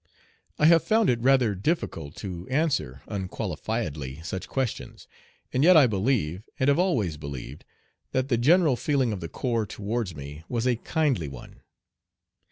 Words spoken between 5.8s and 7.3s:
believe, and have always